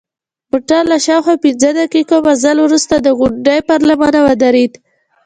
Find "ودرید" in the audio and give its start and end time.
4.27-4.73